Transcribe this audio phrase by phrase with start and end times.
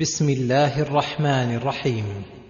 [0.00, 2.04] بسم الله الرحمن الرحيم.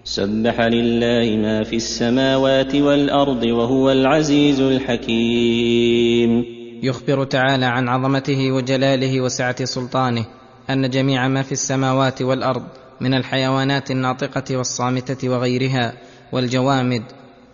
[0.04, 6.44] سبح لله ما في السماوات والأرض وهو العزيز الحكيم.
[6.82, 10.26] يخبر تعالى عن عظمته وجلاله وسعة سلطانه
[10.70, 12.62] أن جميع ما في السماوات والأرض
[13.00, 15.92] من الحيوانات الناطقة والصامتة وغيرها
[16.32, 17.02] والجوامد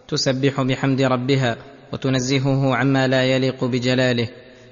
[0.09, 1.57] تسبح بحمد ربها
[1.93, 4.29] وتنزهه عما لا يليق بجلاله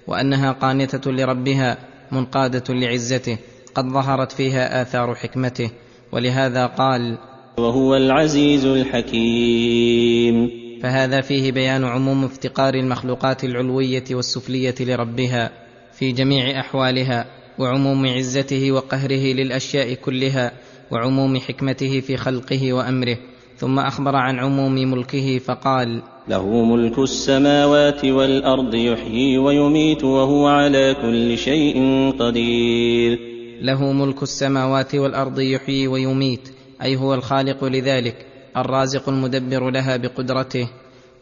[0.06, 1.78] وأنها قانتة لربها
[2.12, 3.38] منقادة لعزته
[3.74, 5.70] قد ظهرت فيها آثار حكمته
[6.12, 7.18] ولهذا قال
[7.58, 10.50] وهو العزيز الحكيم.
[10.82, 15.50] فهذا فيه بيان عموم افتقار المخلوقات العلوية والسفلية لربها
[15.92, 17.26] في جميع أحوالها
[17.58, 20.52] وعموم عزته وقهره للأشياء كلها
[20.90, 23.18] وعموم حكمته في خلقه وأمره.
[23.56, 31.38] ثم أخبر عن عموم ملكه فقال له ملك السماوات والأرض يحيي ويميت وهو على كل
[31.38, 31.78] شيء
[32.18, 33.27] قدير.
[33.62, 36.48] له ملك السماوات والأرض يحيي ويميت
[36.82, 38.26] أي هو الخالق لذلك
[38.56, 40.68] الرازق المدبر لها بقدرته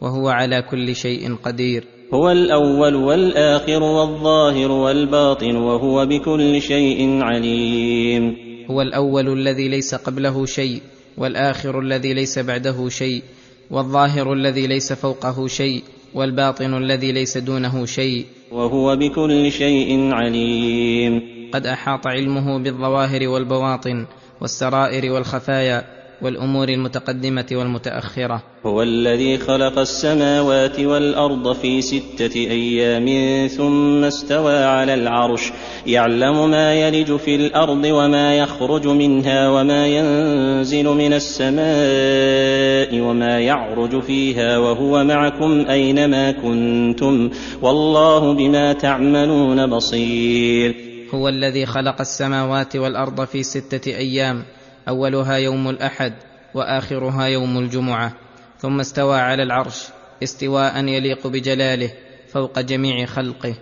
[0.01, 1.83] وهو على كل شيء قدير.
[2.13, 8.35] هو الأول والآخر والظاهر والباطن وهو بكل شيء عليم.
[8.71, 10.81] هو الأول الذي ليس قبله شيء
[11.17, 13.21] والآخر الذي ليس بعده شيء
[13.71, 18.25] والظاهر الذي ليس فوقه شيء والباطن الذي ليس دونه شيء.
[18.51, 21.36] وهو بكل شيء عليم.
[21.53, 24.05] قد أحاط علمه بالظواهر والبواطن
[24.41, 25.83] والسرائر والخفايا
[26.21, 28.43] والأمور المتقدمة والمتأخرة.
[28.65, 35.51] هو الذي خلق السماوات والأرض في ستة أيام ثم استوى على العرش
[35.87, 44.57] يعلم ما يلج في الأرض وما يخرج منها وما ينزل من السماء وما يعرج فيها
[44.57, 47.29] وهو معكم أينما كنتم
[47.61, 50.86] والله بما تعملون بصير.
[51.13, 54.43] هو الذي خلق السماوات والأرض في ستة أيام
[54.89, 56.13] أولها يوم الأحد
[56.53, 58.13] وآخرها يوم الجمعة
[58.59, 59.87] ثم استوى على العرش
[60.23, 61.91] استواء يليق بجلاله
[62.27, 63.55] فوق جميع خلقه.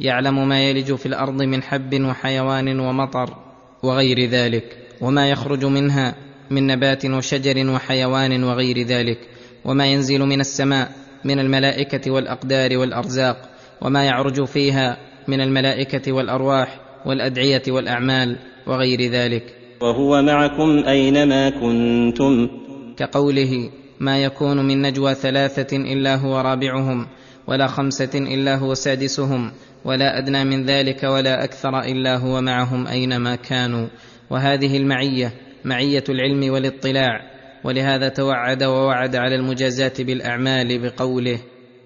[0.00, 3.36] يعلم ما يلج في الأرض من حب وحيوان ومطر
[3.82, 6.14] وغير ذلك وما يخرج منها
[6.50, 9.18] من نبات وشجر وحيوان وغير ذلك
[9.64, 10.92] وما ينزل من السماء
[11.24, 13.50] من الملائكة والأقدار والأرزاق
[13.80, 14.96] وما يعرج فيها
[15.28, 18.36] من الملائكة والأرواح والأدعية والأعمال
[18.66, 19.42] وغير ذلك.
[19.80, 22.48] وهو معكم أينما كنتم.
[22.96, 23.70] كقوله
[24.00, 27.06] ما يكون من نجوى ثلاثة إلا هو رابعهم
[27.46, 29.52] ولا خمسة إلا هو سادسهم
[29.84, 33.88] ولا أدنى من ذلك ولا أكثر إلا هو معهم أينما كانوا.
[34.30, 35.32] وهذه المعية
[35.64, 37.30] معية العلم والاطلاع
[37.64, 41.38] ولهذا توعد ووعد على المجازاه بالأعمال بقوله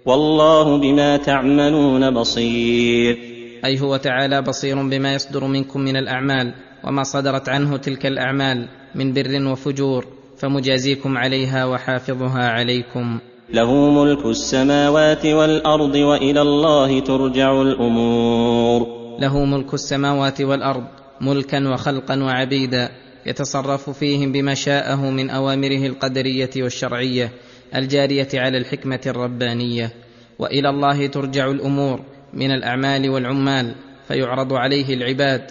[0.07, 3.19] والله بما تعملون بصير.
[3.65, 6.55] أي هو تعالى بصير بما يصدر منكم من الأعمال
[6.85, 10.07] وما صدرت عنه تلك الأعمال من بر وفجور
[10.39, 13.19] فمجازيكم عليها وحافظها عليكم.
[13.53, 18.87] له ملك السماوات والأرض وإلى الله ترجع الأمور.
[19.21, 20.85] له ملك السماوات والأرض
[21.21, 22.89] ملكا وخلقا وعبيدا
[23.27, 27.33] يتصرف فيهم بما شاءه من أوامره القدرية والشرعية
[27.75, 29.93] الجارية على الحكمة الربانية.
[30.39, 32.01] وإلى الله ترجع الأمور
[32.35, 33.75] من الأعمال والعمال
[34.09, 35.43] فيعرض عليه العباد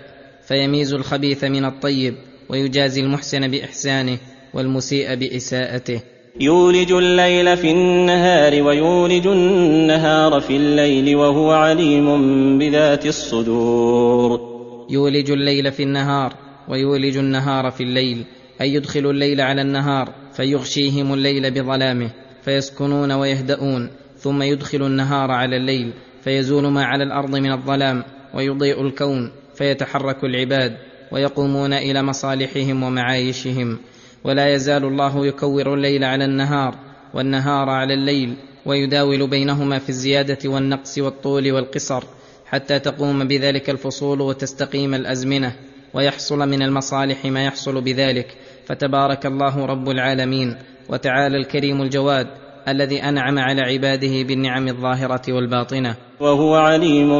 [0.47, 2.15] فيميز الخبيث من الطيب
[2.49, 4.17] ويجازي المحسن بإحسانه
[4.53, 5.99] والمسيء بإساءته.
[6.39, 14.53] يولج الليل في النهار ويولج النهار في الليل وهو عليم بذات الصدور.
[14.89, 16.33] يولج الليل في النهار
[16.67, 18.23] ويولج النهار في الليل
[18.61, 22.09] أي يدخل الليل على النهار فيغشيهم الليل بظلامه
[22.41, 25.93] فيسكنون ويهدؤون ثم يدخل النهار على الليل
[26.23, 28.03] فيزول ما على الأرض من الظلام
[28.33, 30.77] ويضيء الكون فيتحرك العباد
[31.11, 33.77] ويقومون إلى مصالحهم ومعايشهم.
[34.23, 36.75] ولا يزال الله يكور الليل على النهار
[37.13, 42.03] والنهار على الليل ويداول بينهما في الزيادة والنقص والطول والقصر
[42.45, 45.55] حتى تقوم بذلك الفصول وتستقيم الأزمنة.
[45.93, 48.27] ويحصل من المصالح ما يحصل بذلك.
[48.65, 50.55] فتبارك الله رب العالمين
[50.89, 52.27] وتعالى الكريم الجواد
[52.67, 55.95] الذي أنعم على عباده بالنعم الظاهرة والباطنة.
[56.19, 57.11] وهو عليم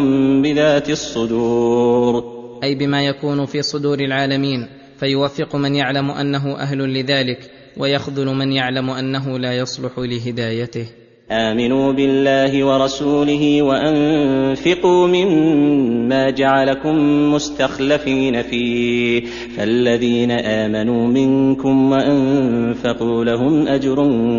[0.42, 2.24] بذات الصدور.
[2.64, 4.68] أي بما يكون في صدور العالمين
[5.00, 11.03] فيوفق من يعلم أنه أهل لذلك ويخذل من يعلم أنه لا يصلح لهدايته.
[11.31, 16.96] آمنوا بالله ورسوله وأنفقوا مما جعلكم
[17.34, 19.24] مستخلفين فيه.
[19.58, 23.96] فالذين آمنوا منكم وأنفقوا لهم أجر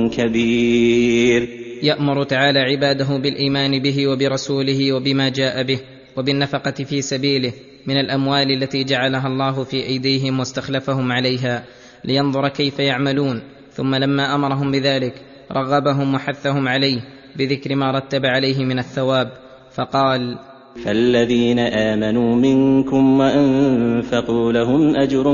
[0.08, 1.48] كبير.
[1.82, 5.80] يأمر تعالى عباده بالإيمان به وبرسوله وبما جاء به
[6.16, 7.52] وبالنفقة في سبيله
[7.86, 11.64] من الأموال التي جعلها الله في أيديهم واستخلفهم عليها
[12.04, 13.42] لينظر كيف يعملون.
[13.72, 15.14] ثم لما أمرهم بذلك
[15.52, 17.00] رغبهم وحثهم عليه
[17.36, 19.32] بذكر ما رتب عليه من الثواب
[19.74, 20.38] فقال
[20.84, 25.24] فالذين آمنوا منكم وأنفقوا لهم أجر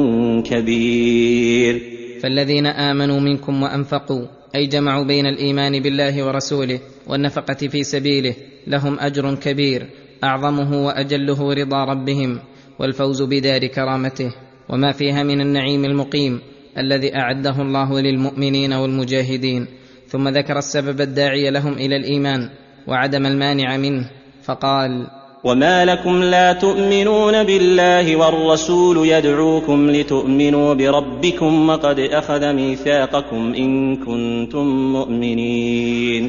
[0.43, 1.83] كبير.
[2.23, 8.35] فالذين آمنوا منكم وأنفقوا أي جمعوا بين الإيمان بالله ورسوله والنفقة في سبيله
[8.67, 9.87] لهم أجر كبير
[10.25, 12.39] أعظمه وأجله رضا ربهم
[12.79, 14.35] والفوز بدار كرامته
[14.69, 16.41] وما فيها من النعيم المقيم
[16.79, 19.67] الذي أعده الله للمؤمنين والمجاهدين.
[20.11, 22.51] ثم ذكر السبب الداعي لهم إلى الإيمان
[22.87, 24.11] وعدم المانع منه
[24.43, 25.07] فقال
[25.45, 36.25] وما لكم لا تؤمنون بالله والرسول يدعوكم لتؤمنوا بربكم وقد اخذ ميثاقكم ان كنتم مؤمنين.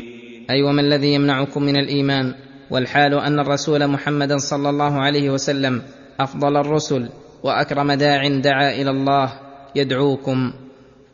[0.50, 2.34] أي أيوة وما الذي يمنعكم من الإيمان؟
[2.72, 5.82] والحال أن الرسول محمدا صلى الله عليه وسلم
[6.20, 7.10] أفضل الرسل
[7.44, 9.34] وأكرم داع دعا إلى الله
[9.76, 10.54] يدعوكم.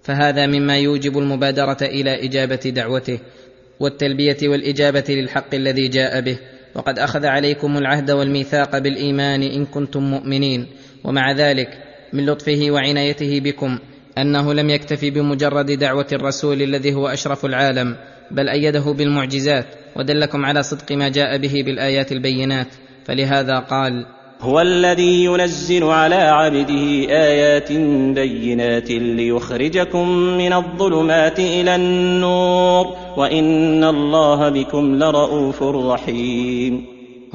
[0.07, 3.19] فهذا مما يوجب المبادرة إلى إجابة دعوته
[3.79, 6.37] والتلبية والإجابة للحق الذي جاء به.
[6.75, 10.67] وقد أخذ عليكم العهد والميثاق بالإيمان إن كنتم مؤمنين.
[11.03, 11.69] ومع ذلك
[12.13, 13.79] من لطفه وعنايته بكم
[14.17, 17.95] أنه لم يكتف بمجرد دعوة الرسول الذي هو أشرف العالم
[18.31, 19.65] بل أيده بالمعجزات
[19.95, 22.67] ودلكم على صدق ما جاء به بالآيات البينات.
[23.05, 24.05] فلهذا قال
[24.41, 27.71] هو الذي ينزل على عبده آيات
[28.15, 32.85] بينات ليخرجكم من الظلمات إلى النور
[33.17, 36.85] وإن الله بكم لرءوف رحيم.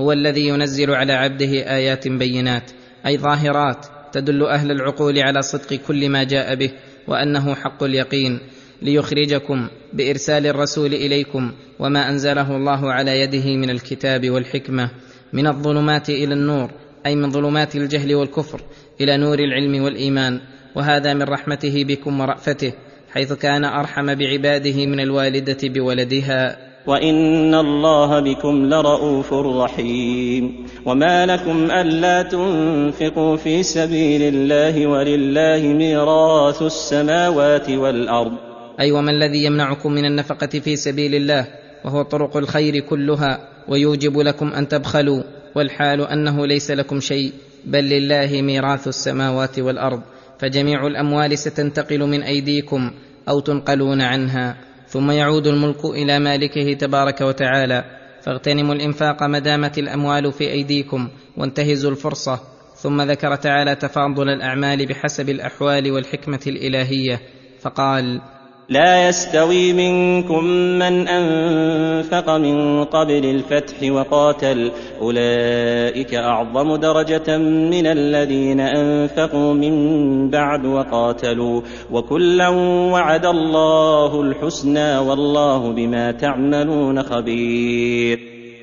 [0.00, 2.70] هو الذي ينزل على عبده آيات بينات
[3.06, 6.70] أي ظاهرات تدل أهل العقول على صدق كل ما جاء به
[7.08, 8.38] وأنه حق اليقين
[8.82, 14.90] ليخرجكم بإرسال الرسول إليكم وما أنزله الله على يده من الكتاب والحكمة
[15.32, 16.70] من الظلمات إلى النور
[17.06, 18.60] أي من ظلمات الجهل والكفر
[19.00, 20.40] إلى نور العلم والإيمان
[20.74, 22.72] وهذا من رحمته بكم ورأفته
[23.12, 26.56] حيث كان أرحم بعباده من الوالدة بولدها.
[26.86, 30.66] وإن الله بكم لرءوف رحيم.
[30.86, 38.32] وما لكم ألا تنفقوا في سبيل الله ولله ميراث السماوات والأرض.
[38.80, 41.46] أي أيوة وما الذي يمنعكم من النفقة في سبيل الله
[41.84, 45.22] وهو طرق الخير كلها ويوجب لكم أن تبخلوا.
[45.54, 47.32] والحال أنه ليس لكم شيء
[47.64, 50.02] بل لله ميراث السماوات والأرض
[50.38, 52.90] فجميع الأموال ستنتقل من أيديكم
[53.28, 54.56] أو تنقلون عنها.
[54.88, 57.84] ثم يعود الملك إلى مالكه تبارك وتعالى.
[58.22, 62.40] فاغتنموا الإنفاق ما دامت الأموال في أيديكم وانتهزوا الفرصة.
[62.76, 67.20] ثم ذكر تعالى تفاضل الأعمال بحسب الأحوال والحكمة الإلهية.
[67.60, 68.20] فقال
[68.68, 70.44] لا يستوي منكم
[70.78, 74.72] من أنفق من قبل الفتح وقاتل.
[75.00, 81.60] أولئك أعظم درجة من الذين أنفقوا من بعد وقاتلوا.
[81.90, 82.48] وكلا
[82.92, 88.18] وعد الله الحسنى والله بما تعملون خبير.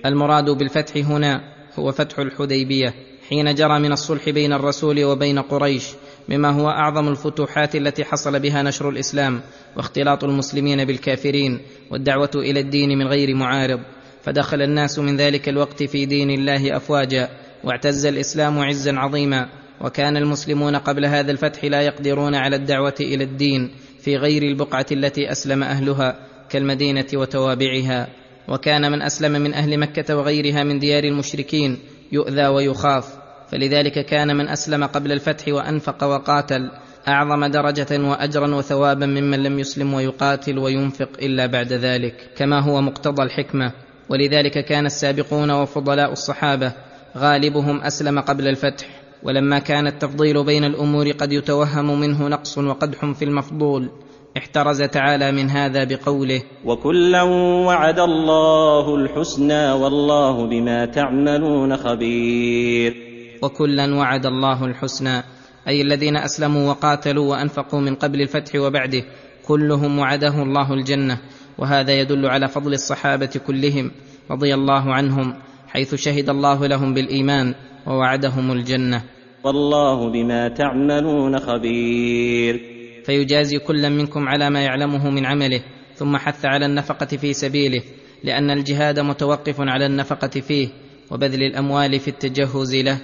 [0.06, 1.42] المراد بالفتح هنا
[1.80, 2.94] هو فتح الحديبية
[3.30, 5.84] حين جرى من الصلح بين الرسول وبين قريش.
[6.30, 9.42] مما هو أعظم الفتوحات التي حصل بها نشر الإسلام
[9.78, 11.60] واختلاط المسلمين بالكافرين
[11.92, 13.80] والدعوة إلى الدين من غير معارض.
[14.24, 17.30] فدخل الناس من ذلك الوقت في دين الله أفواجا
[17.64, 19.50] واعتز الإسلام عزا عظيما.
[19.82, 25.32] وكان المسلمون قبل هذا الفتح لا يقدرون على الدعوة إلى الدين في غير البقعة التي
[25.32, 28.08] أسلم أهلها كالمدينة وتوابعها.
[28.48, 31.80] وكان من أسلم من أهل مكة وغيرها من ديار المشركين
[32.12, 33.19] يؤذى ويخاف.
[33.52, 36.72] فلذلك كان من أسلم قبل الفتح وأنفق وقاتل
[37.08, 43.24] أعظم درجة وأجرا وثوابا ممن لم يسلم ويقاتل وينفق إلا بعد ذلك كما هو مقتضى
[43.24, 43.72] الحكمة.
[44.10, 46.74] ولذلك كان السابقون وفضلاء الصحابة
[47.18, 48.88] غالبهم أسلم قبل الفتح.
[49.24, 53.90] ولما كان التفضيل بين الأمور قد يتوهم منه نقص وقدح في المفضول
[54.38, 57.22] احترز تعالى من هذا بقوله وكلا
[57.66, 63.09] وعد الله الحسنى والله بما تعملون خبير.
[63.42, 65.24] وكلا وعد الله الحسنى.
[65.68, 69.04] أي الذين أسلموا وقاتلوا وأنفقوا من قبل الفتح وبعده
[69.48, 71.18] كلهم وعده الله الجنة.
[71.58, 73.92] وهذا يدل على فضل الصحابة كلهم
[74.32, 75.36] رضي الله عنهم
[75.68, 77.56] حيث شهد الله لهم بالإيمان
[77.88, 79.04] ووعدهم الجنة.
[79.44, 82.80] والله بما تعملون خبير.
[83.06, 85.62] فيجازي كلا منكم على ما يعلمه من عمله
[85.96, 87.82] ثم حث على النفقة في سبيله
[88.24, 90.68] لأن الجهاد متوقف على النفقة فيه
[91.12, 92.98] وبذل الأموال في التجهز له.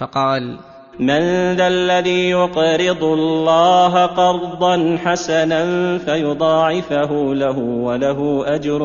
[0.00, 0.58] فقال
[1.00, 1.22] من
[1.56, 5.62] ذا الذي يقرض الله قرضا حسنا
[5.98, 8.18] فيضاعفه له وله
[8.54, 8.80] أجر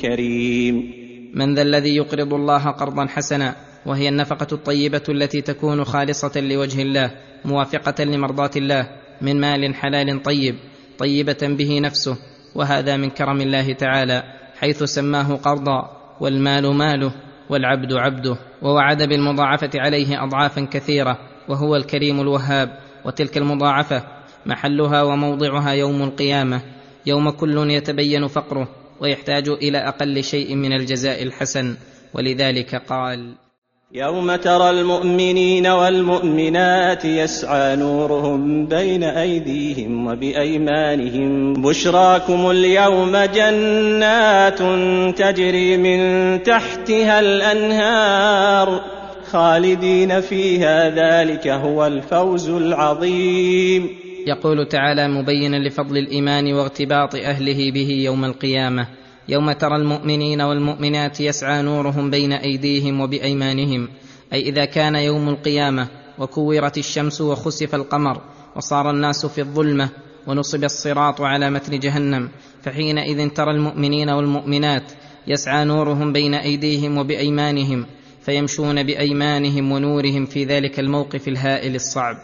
[0.00, 0.92] كريم.
[1.34, 3.54] من ذا الذي يقرض الله قرضا حسنا
[3.86, 7.10] وهي النفقة الطيبة التي تكون خالصة لوجه الله
[7.44, 8.88] موافقة لمرضاة الله
[9.20, 10.54] من مال حلال طيب
[10.98, 12.16] طيبة به نفسه
[12.54, 14.22] وهذا من كرم الله تعالى
[14.58, 17.27] حيث سماه قرضا والمال ماله.
[17.50, 22.78] والعبد عبده ووعد بالمضاعفة عليه اضعافا كثيرة وهو الكريم الوهاب.
[23.04, 24.04] وتلك المضاعفة
[24.46, 26.62] محلها وموضعها يوم القيامة
[27.06, 28.68] يوم كل يتبين فقره
[29.00, 31.76] ويحتاج إلى أقل شيء من الجزاء الحسن.
[32.14, 33.34] ولذلك قال
[33.94, 44.58] يوم ترى المؤمنين والمؤمنات يسعى نورهم بين أيديهم وبأيمانهم بشراكم اليوم جنات
[45.18, 48.80] تجري من تحتها الأنهار
[49.30, 53.90] خالدين فيها ذلك هو الفوز العظيم.
[54.26, 58.97] يقول تعالى مبينا لفضل الإيمان واغتباط أهله به يوم القيامة.
[59.28, 63.88] يوم ترى المؤمنين والمؤمنات يسعى نورهم بين أيديهم وبأيمانهم.
[64.32, 68.20] أي إذا كان يوم القيامة وكورت الشمس وخسف القمر
[68.56, 69.88] وصار الناس في الظلمة
[70.26, 72.28] ونصب الصراط على متن جهنم
[72.62, 74.92] فحينئذ ترى المؤمنين والمؤمنات
[75.26, 77.86] يسعى نورهم بين أيديهم وبأيمانهم
[78.22, 82.16] فيمشون بأيمانهم ونورهم في ذلك الموقف الهائل الصعب.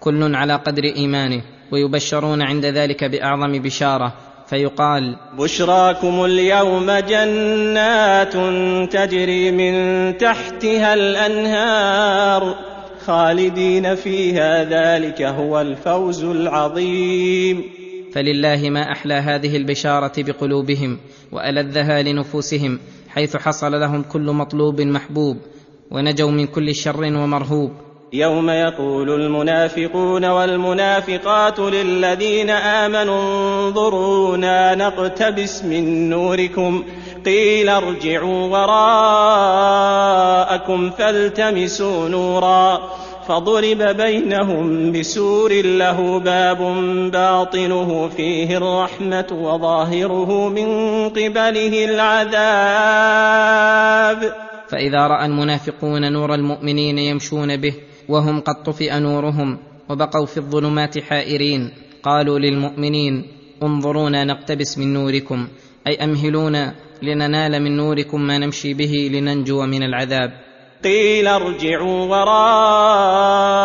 [0.00, 4.12] كل على قدر إيمانه ويبشرون عند ذلك بأعظم بشارة
[4.50, 8.32] فيقال بشراكم اليوم جنات
[8.92, 9.74] تجري من
[10.18, 12.54] تحتها الأنهار
[13.06, 17.64] خالدين فيها ذلك هو الفوز العظيم.
[18.12, 20.98] فلله ما أحلى هذه البشارة بقلوبهم
[21.32, 22.78] وألذها لنفوسهم
[23.08, 25.36] حيث حصل لهم كل مطلوب محبوب
[25.90, 27.70] ونجوا من كل شر ومرهوب.
[28.12, 33.22] يوم يقول المنافقون والمنافقات للذين آمنوا
[33.68, 36.84] انظرونا نقتبس من نوركم
[37.24, 39.70] قيل ارجعوا وراءكم
[40.90, 42.80] فالتمسوا نورا
[43.28, 46.58] فضرب بينهم بسور له باب
[47.12, 50.68] باطنه فيه الرحمة وظاهره من
[51.08, 52.30] قبله العذاب.
[54.68, 57.74] فإذا رأى المنافقون نور المؤمنين يمشون به
[58.10, 61.70] وهم قد طفئ نورهم وبقوا في الظلمات حائرين.
[62.02, 63.26] قالوا للمؤمنين
[63.62, 65.48] انظرونا نقتبس من نوركم
[65.86, 70.32] أي أمهلونا لننال من نوركم ما نمشي به لننجو من العذاب.
[70.84, 73.58] قيل ارجعوا وراءكم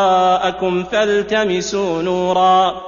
[0.83, 2.81] فالتمسوا نورا.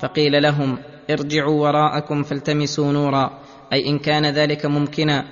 [0.00, 0.78] فقيل لهم
[1.10, 3.30] ارجعوا وراءكم فالتمسوا نورا
[3.72, 5.24] أي إن كان ذلك ممكنا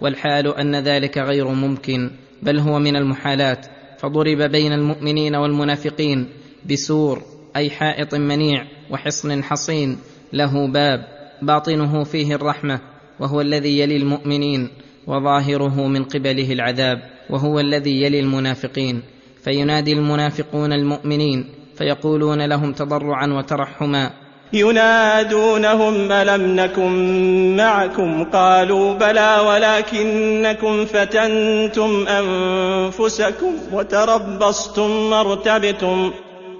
[0.00, 2.10] والحال أن ذلك غير ممكن
[2.42, 3.66] بل هو من المحالات.
[4.02, 6.28] فضرب بين المؤمنين والمنافقين
[6.70, 7.22] بسور
[7.56, 9.98] أي حائط منيع وحصن حصين
[10.32, 11.04] له باب
[11.42, 12.80] باطنه فيه الرحمة
[13.20, 14.68] وهو الذي يلي المؤمنين
[15.06, 19.02] وظاهره من قبله العذاب وهو الذي يلي المنافقين.
[19.44, 21.44] فينادي المنافقون المؤمنين
[21.74, 24.10] فيقولون لهم تضرعا وترحما.
[24.54, 36.12] ينادونهم ألم نكن معكم؟ قالوا بلى ولكنكم فتنتم أنفسكم وتربصتم وارتبتم.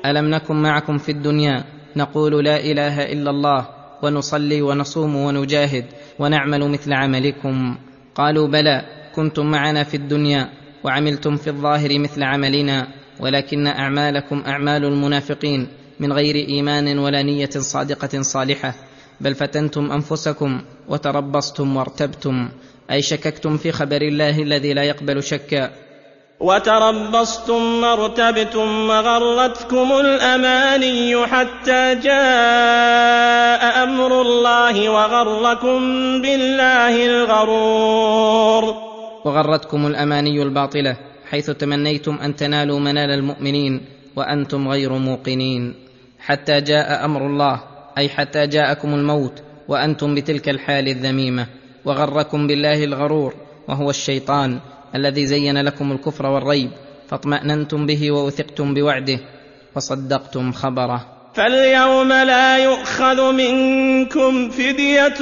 [0.07, 1.65] ألم نكن معكم في الدنيا؟
[1.97, 3.69] نقول لا إله إلا الله
[4.03, 5.85] ونصلي ونصوم ونجاهد
[6.19, 7.77] ونعمل مثل عملكم.
[8.15, 8.83] قالوا بلى
[9.17, 10.49] كنتم معنا في الدنيا
[10.85, 12.87] وعملتم في الظاهر مثل عملنا
[13.21, 15.69] ولكن أعمالكم أعمال المنافقين.
[16.03, 18.75] من غير إيمان ولا نية صادقة صالحة.
[19.21, 22.49] بل فتنتم أنفسكم وتربصتم وارتبتم.
[22.91, 25.71] أي شككتم في خبر الله الذي لا يقبل شكا.
[26.41, 35.79] وتربصتم وارتبتم وغرتكم الأماني حتى جاء أمر الله وغركم
[36.23, 38.75] بالله الغرور.
[39.25, 40.97] وغرتكم الأماني الباطلة
[41.31, 43.81] حيث تمنيتم أن تنالوا منال المؤمنين
[44.17, 45.92] وأنتم غير موقنين.
[46.27, 47.61] حتى جاء أمر الله
[47.99, 51.47] أي حتى جاءكم الموت وأنتم بتلك الحال الذميمة
[51.85, 53.35] وغركم بالله الغرور
[53.69, 54.59] وهو الشيطان
[54.95, 56.71] الذي زين لكم الكفر والريب
[57.11, 59.19] فاطمأننتم به ووثقتم بوعده
[59.77, 61.07] وصدقتم خبره.
[61.35, 65.21] فاليوم لا يؤخذ منكم فدية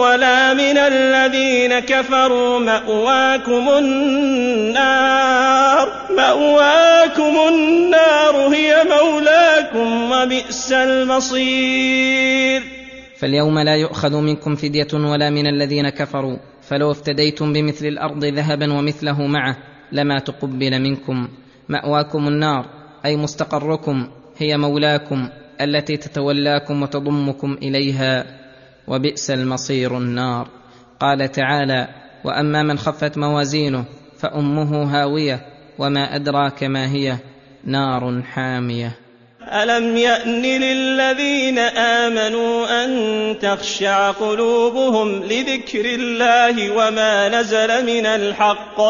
[0.00, 5.18] ولا من الذين كفروا مأواكم النار.
[6.18, 12.62] مأواكم النار هي مولاكم وبئس المصير.
[13.18, 19.26] فاليوم لا يؤخذ منكم فدية ولا من الذين كفروا فلو افتديتم بمثل الأرض ذهبا ومثله
[19.26, 19.56] معه
[19.92, 21.28] لما تقبل منكم.
[21.68, 22.66] مأواكم النار
[23.04, 24.08] أي مستقركم
[24.38, 25.28] هي مولاكم
[25.60, 28.24] التي تتولاكم وتضمكم إليها.
[28.88, 30.48] وبئس المصير النار.
[31.00, 31.88] قال تعالى
[32.24, 33.84] وأما من خفت موازينه
[34.18, 35.57] فأمه هاوية.
[35.78, 37.16] وما أدراك ما هي
[37.64, 38.92] نار حامية.
[39.42, 48.80] ألم يأن للذين آمنوا أن تخشع قلوبهم لذكر الله وما نزل من الحق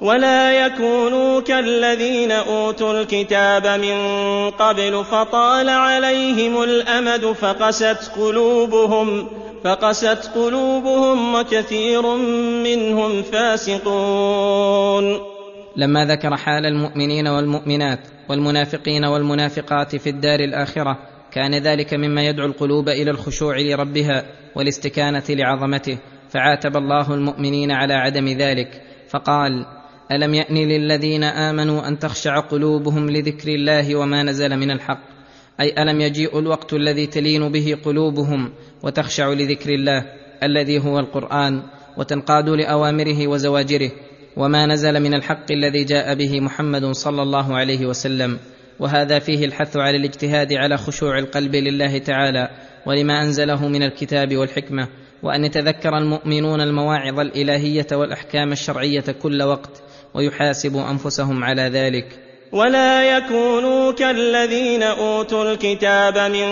[0.00, 3.96] ولا يكونوا كالذين أوتوا الكتاب من
[4.50, 9.28] قبل فطال عليهم الأمد فقست قلوبهم
[9.64, 12.06] فقست قلوبهم وكثير
[12.64, 14.52] منهم فاسقون.
[15.76, 17.98] لما ذكر حال المؤمنين والمؤمنات
[18.28, 20.98] والمنافقين والمنافقات في الدار الآخرة
[21.32, 24.24] كان ذلك مما يدعو القلوب إلى الخشوع لربها
[24.56, 25.98] والاستكانة لعظمته.
[26.28, 28.82] فعاتب الله المؤمنين على عدم ذلك.
[29.08, 29.66] فقال
[30.12, 35.00] ألم يأن للذين آمنوا أن تخشع قلوبهم لذكر الله وما نزل من الحق؟
[35.60, 38.52] أي ألم يجيء الوقت الذي تلين به قلوبهم
[38.82, 40.04] وتخشع لذكر الله
[40.42, 41.62] الذي هو القرآن
[41.96, 43.90] وتنقاد لأوامره وزواجره؟
[44.36, 48.38] وما نزل من الحق الذي جاء به محمد صلى الله عليه وسلم.
[48.80, 52.48] وهذا فيه الحث على الاجتهاد على خشوع القلب لله تعالى
[52.86, 54.88] ولما أنزله من الكتاب والحكمة
[55.22, 59.82] وأن يتذكر المؤمنون المواعظ الإلهية والأحكام الشرعية كل وقت
[60.14, 62.06] ويحاسبوا أنفسهم على ذلك.
[62.52, 66.48] ولا يكونوا كالذين أوتوا الكتاب من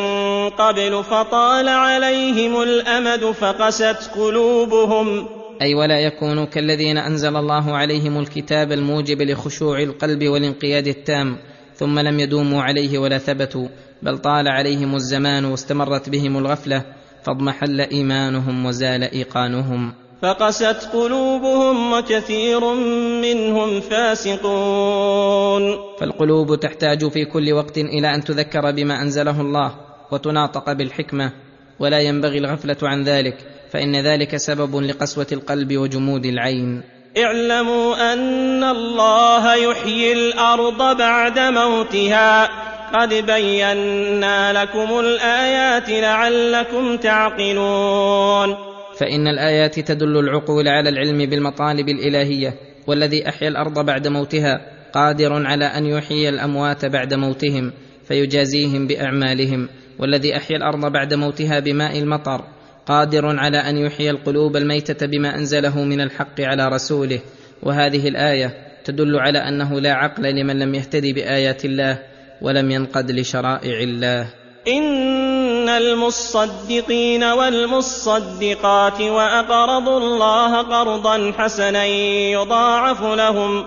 [0.49, 5.40] قبل فطال عليهم الأمد فقست قلوبهم.
[5.63, 11.37] أي ولا يكونوا كالذين أنزل الله عليهم الكتاب الموجب لخشوع القلب والانقياد التام
[11.75, 13.69] ثم لم يدوموا عليه ولا ثبتوا
[14.03, 16.85] بل طال عليهم الزمان واستمرت بهم الغفلة
[17.23, 19.93] فاضمحل إيمانهم وزال إيقانهم.
[20.23, 22.75] فقست قلوبهم وكثير
[23.23, 25.63] منهم فاسقون.
[26.01, 29.75] فالقلوب تحتاج في كل وقت إلى أن تذكر بما أنزله الله
[30.11, 31.33] وتناطق بالحكمة
[31.79, 36.83] ولا ينبغي الغفلة عن ذلك فإن ذلك سبب لقسوة القلب وجمود العين.
[37.19, 42.49] اعلموا أن الله يحيي الأرض بعد موتها.
[42.95, 48.57] قد بينا لكم الآيات لعلكم تعقلون.
[48.99, 52.55] فإن الآيات تدل العقول على العلم بالمطالب الإلهية
[52.87, 54.61] والذي أحيا الأرض بعد موتها
[54.93, 57.73] قادر على أن يحيي الأموات بعد موتهم
[58.05, 62.45] فيجازيهم بأعمالهم والذي أحيا الأرض بعد موتها بماء المطر.
[62.87, 67.21] قادر على أن يحيي القلوب الميتة بما أنزله من الحق على رسوله.
[67.63, 71.99] وهذه الآية تدل على أنه لا عقل لمن لم يهتدي بآيات الله
[72.43, 74.31] ولم ينقد لشرائع الله.
[74.69, 81.85] إن المصدقين والمصدقات واقرضوا الله قرضا حسنا
[82.33, 83.65] يضاعف لهم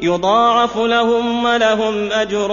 [0.00, 2.48] يضاعف لهم ولهم أجر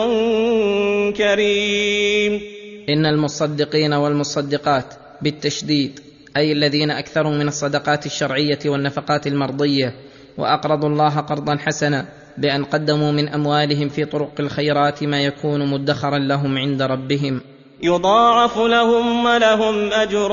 [1.17, 2.41] كريم.
[2.89, 5.99] إن المصدقين والمصدقات بالتشديد
[6.37, 9.93] أي الذين أكثروا من الصدقات الشرعية والنفقات المرضية
[10.37, 12.05] وأقرضوا الله قرضا حسنا
[12.37, 17.41] بأن قدموا من أموالهم في طرق الخيرات ما يكون مدخرا لهم عند ربهم.
[17.83, 20.29] يضاعف لهم ولهم أجر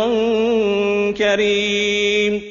[1.12, 2.42] كريم.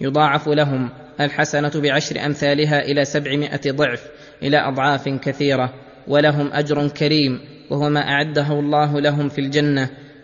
[0.00, 0.88] يضاعف لهم
[1.20, 4.02] الحسنة بعشر أمثالها إلى سبعمائة ضعف
[4.42, 5.72] إلى أضعاف كثيرة
[6.08, 9.90] ولهم أجر كريم وهو ما أعده الله لهم في الجنة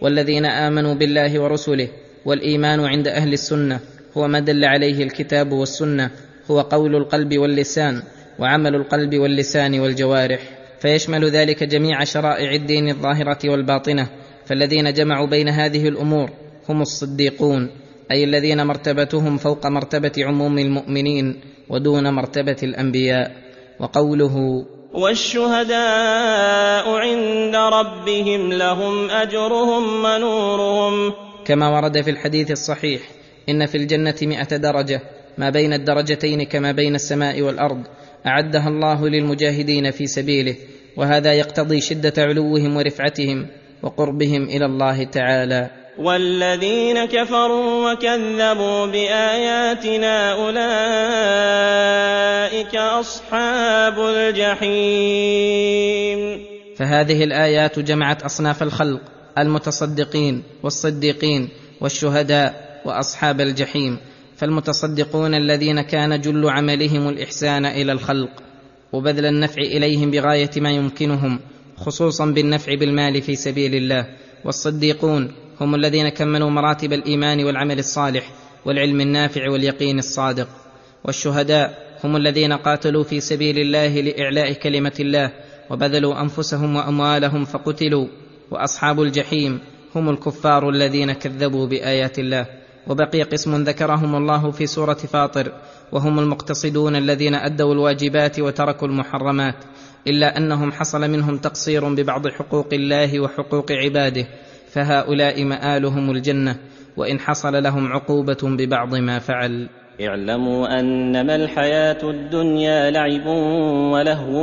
[0.00, 1.88] والذين آمنوا بالله ورسله
[2.24, 3.80] والإيمان عند أهل السنة
[4.16, 6.10] هو ما دل عليه الكتاب والسنة
[6.50, 8.02] هو قول القلب واللسان
[8.38, 10.40] وعمل القلب واللسان والجوارح.
[10.80, 14.08] فيشمل ذلك جميع شرائع الدين الظاهرة والباطنة.
[14.46, 16.30] فالذين جمعوا بين هذه الأمور
[16.68, 17.70] هم الصديقون
[18.10, 23.32] أي الذين مرتبتهم فوق مرتبة عموم المؤمنين ودون مرتبة الأنبياء.
[23.80, 31.12] وقوله والشهداء عند ربهم لهم أجرهم ونورهم.
[31.44, 33.00] كما ورد في الحديث الصحيح
[33.48, 35.00] إن في الجنة مائه درجة
[35.38, 37.82] ما بين الدرجتين كما بين السماء والأرض
[38.26, 40.56] أعدها الله للمجاهدين في سبيله
[40.96, 43.46] وهذا يقتضي شدة علوهم ورفعتهم
[43.82, 45.85] وقربهم إلى الله تعالى.
[45.98, 50.56] والذين كفروا وكذبوا بآياتنا أولئك
[52.76, 55.56] أصحاب الجحيم.
[56.76, 59.00] فهذه الآيات جمعت أصناف الخلق
[59.38, 61.48] المتصدقين والصديقين
[61.80, 63.98] والشهداء وأصحاب الجحيم
[64.36, 68.30] فالمتصدقون الذين كان جل عملهم الإحسان إلى الخلق
[68.92, 71.40] وبذل النفع إليهم بغاية ما يمكنهم
[71.76, 74.06] خصوصا بالنفع بالمال في سبيل الله
[74.44, 78.30] والصديقون هم الذين كملوا مراتب الإيمان والعمل الصالح
[78.64, 80.48] والعلم النافع واليقين الصادق.
[81.04, 85.32] والشهداء هم الذين قاتلوا في سبيل الله لإعلاء كلمة الله
[85.70, 88.06] وبذلوا أنفسهم وأموالهم فقتلوا.
[88.50, 89.60] وأصحاب الجحيم
[89.94, 92.46] هم الكفار الذين كذبوا بآيات الله.
[92.86, 95.52] وبقي قسم ذكرهم الله في سورة فاطر
[95.92, 99.54] وهم المقتصدون الذين أدوا الواجبات وتركوا المحرمات
[100.06, 104.26] إلا أنهم حصل منهم تقصير ببعض حقوق الله وحقوق عباده.
[104.66, 106.56] فهؤلاء مآلهم الجنة
[106.96, 109.68] وإن حصل لهم عقوبة ببعض ما فعل.
[110.00, 113.26] اعلموا أنما الحياة الدنيا لعب
[113.92, 114.36] ولهو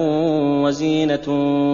[0.66, 1.28] وزينة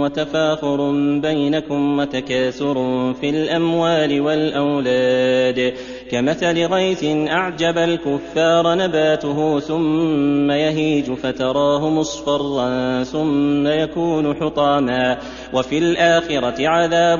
[0.03, 2.73] وتفاخر بينكم وتكاثر
[3.13, 5.73] في الأموال والأولاد.
[6.11, 15.17] كمثل غيث أعجب الكفار نباته ثم يهيج فتراه مصفرا ثم يكون حطاما.
[15.53, 17.19] وفي الآخرة عذاب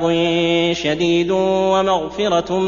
[0.74, 2.60] شديد ومغفرة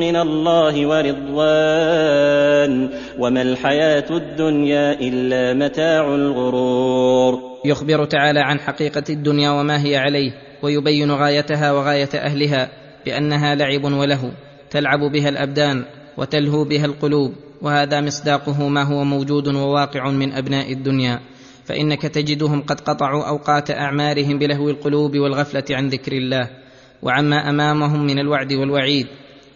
[0.00, 2.88] من الله ورضوان.
[3.26, 7.40] وما الحياة الدنيا إلا متاع الغرور.
[7.64, 12.68] يخبر تعالى عن حقيقة الدنيا وما هي عليه ويبين غايتها وغاية أهلها
[13.06, 14.32] بأنها لعب وله
[14.70, 15.84] تلعب بها الأبدان
[16.16, 21.20] وتلهو بها القلوب وهذا مصداقه ما هو موجود وواقع من أبناء الدنيا.
[21.64, 26.50] فإنك تجدهم قد قطعوا أوقات أعمارهم بلهو القلوب والغفلة عن ذكر الله
[27.02, 29.06] وعما أمامهم من الوعد والوعيد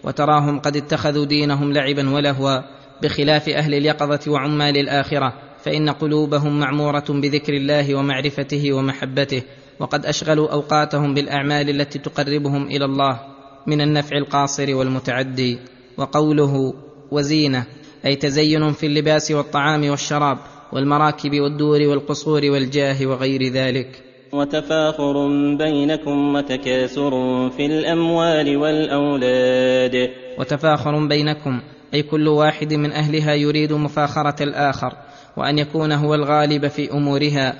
[0.04, 5.32] وتراهم قد اتخذوا دينهم لعبا ولهوا بخلاف أهل اليقظة وعمال الآخرة
[5.64, 9.42] فإن قلوبهم معمورة بذكر الله ومعرفته ومحبته
[9.80, 13.20] وقد أشغلوا أوقاتهم بالأعمال التي تقربهم إلى الله
[13.66, 15.58] من النفع القاصر والمتعدي.
[15.98, 16.74] وقوله
[17.10, 17.66] وزينة
[18.06, 20.38] أي تزين في اللباس والطعام والشراب
[20.72, 24.02] والمراكب والدور والقصور والجاه وغير ذلك.
[24.32, 27.10] وتفاخر بينكم وتكاثر
[27.50, 30.10] في الأموال والأولاد.
[30.38, 31.60] وتفاخر بينكم
[31.94, 34.92] أي كل واحد من أهلها يريد مفاخرة الآخر
[35.36, 37.54] وأن يكون هو الغالب في أمورها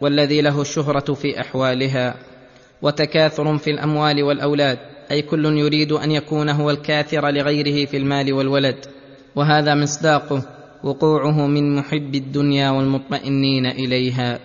[0.00, 2.14] والذي له الشهرة في أحوالها.
[2.82, 4.78] وتكاثر في الأموال والأولاد
[5.10, 8.76] أي كل يريد أن يكون هو الكاثر لغيره في المال والولد.
[9.36, 10.42] وهذا مصداقه
[10.84, 14.38] وقوعه من محب الدنيا والمطمئنين إليها.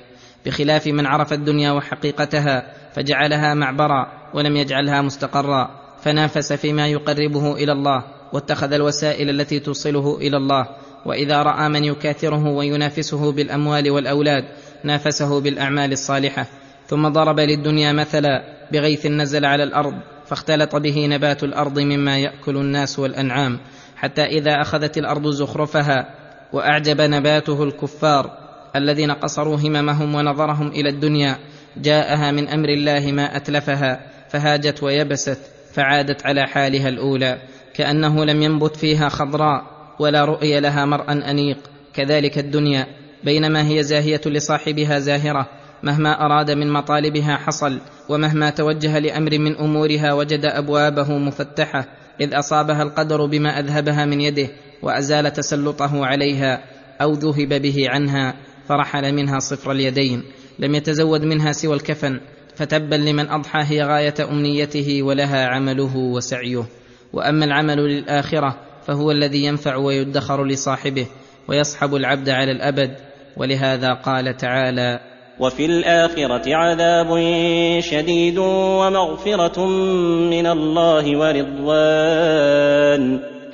[0.45, 5.69] بخلاف من عرف الدنيا وحقيقتها فجعلها معبرا ولم يجعلها مستقرا.
[6.01, 8.18] فنافس فيما يقربه إلى الله.
[8.33, 10.67] واتخذ الوسائل التي توصله إلى الله.
[11.05, 14.43] وإذا رأى من يكاثره وينافسه بالأموال والأولاد
[14.83, 16.45] نافسه بالأعمال الصالحة.
[16.87, 19.93] ثم ضرب للدنيا مثلا بغيث نزل على الأرض
[20.25, 23.59] فاختلط به نبات الأرض مما يأكل الناس والأنعام.
[23.95, 26.15] حتى إذا أخذت الأرض زخرفها
[26.53, 28.37] وأعجب نباته الكفار
[28.75, 31.37] الذين قصروا هممهم ونظرهم إلى الدنيا
[31.77, 35.39] جاءها من أمر الله ما أتلفها فهاجت ويبست
[35.73, 37.37] فعادت على حالها الأولى.
[37.79, 39.63] كأنه لم ينبت فيها خضراء
[39.99, 41.57] ولا رؤي لها مرءا أنيق.
[41.93, 42.87] كذلك الدنيا
[43.23, 45.49] بينما هي زاهية لصاحبها زاهرة
[45.83, 51.85] مهما أراد من مطالبها حصل ومهما توجه لأمر من أمورها وجد أبوابه مفتحة
[52.21, 54.49] إذ أصابها القدر بما أذهبها من يده
[54.83, 56.63] وأزال تسلطه عليها
[57.01, 58.33] أو ذهب به عنها
[58.67, 60.23] فرحل منها صفر اليدين.
[60.59, 62.19] لم يتزود منها سوى الكفن
[62.55, 66.78] فتبا لمن أضحى هي غاية أمنيته ولها عمله وسعيه.
[67.13, 71.07] وأما العمل للآخرة فهو الذي ينفع ويدخر لصاحبه
[71.47, 72.95] ويصحب العبد على الأبد
[73.37, 74.99] ولهذا قال تعالى
[75.39, 77.19] وفي الآخرة عذاب
[77.79, 79.65] شديد ومغفرة
[80.29, 82.49] من الله ورضوان.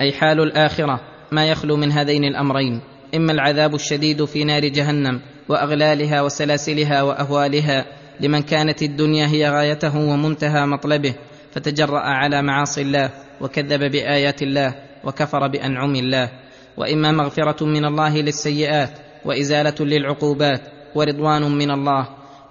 [0.01, 0.99] أي حال الآخرة
[1.31, 2.81] ما يخلو من هذين الأمرين
[3.15, 7.85] إما العذاب الشديد في نار جهنم وأغلالها وسلاسلها وأهوالها
[8.19, 11.13] لمن كانت الدنيا هي غايته ومنتهى مطلبه
[11.51, 13.09] فتجرأ على معاصي الله
[13.41, 16.29] وكذب بآيات الله وكفر بأنعم الله.
[16.77, 18.89] وإما مغفرة من الله للسيئات
[19.25, 20.61] وإزالة للعقوبات
[20.95, 22.07] ورضوان من الله.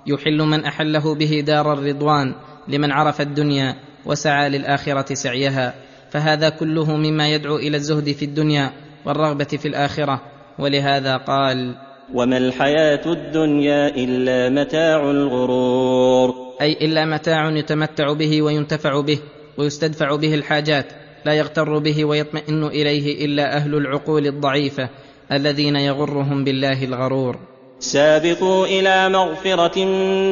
[0.06, 2.34] يحل من أحله به دار الرضوان
[2.68, 5.74] لمن عرف الدنيا وسعى للآخرة سعيها.
[6.10, 8.72] فهذا كله مما يدعو إلى الزهد في الدنيا
[9.04, 10.20] والرغبة في الآخرة.
[10.58, 11.74] ولهذا قال
[12.14, 16.34] وما الحياة الدنيا إلا متاع الغرور.
[16.60, 19.18] أي إلا متاع يتمتع به وينتفع به.
[19.58, 20.86] ويستدفع به الحاجات
[21.24, 24.88] لا يغتر به ويطمئن إليه إلا أهل العقول الضعيفة
[25.32, 27.38] الذين يغرهم بالله الغرور.
[27.80, 29.84] سابقوا إلى مغفرة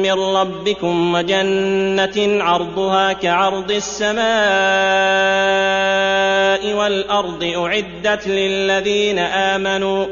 [0.03, 4.23] من ربكم وجنة عرضها كعرض السماء
[6.73, 10.05] والأرض أعدت للذين آمنوا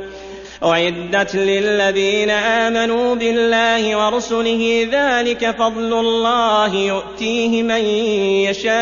[0.64, 7.82] أعدت للذين آمنوا بالله ورسله ذلك فضل الله يؤتيه من
[8.46, 8.82] يشاء.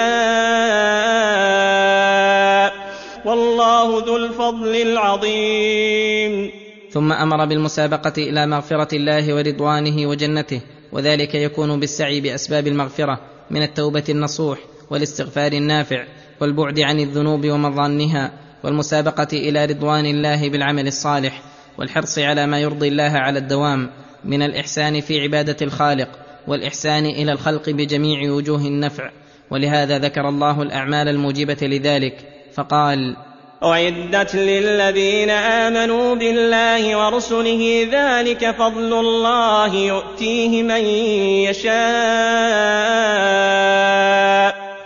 [3.26, 6.52] والله ذو الفضل العظيم.
[6.92, 10.62] ثم أمر بالمسابقة إلى مغفرة الله ورضوانه وجنته
[10.92, 13.20] وذلك يكون بالسعي بأسباب المغفرة
[13.52, 16.04] من التوبة النصوح والاستغفار النافع
[16.42, 18.32] والبعد عن الذنوب ومظانها
[18.64, 21.42] والمسابقة إلى رضوان الله بالعمل الصالح.
[21.80, 23.90] والحرص على ما يرضي الله على الدوام
[24.26, 26.10] من الإحسان في عبادة الخالق
[26.48, 29.12] والإحسان إلى الخلق بجميع وجوه النفع.
[29.52, 32.18] ولهذا ذكر الله الأعمال الموجبة لذلك
[32.54, 33.16] فقال
[33.64, 40.82] أعدت للذين آمنوا بالله ورسله ذلك فضل الله يؤتيه من
[41.50, 41.80] يشاء.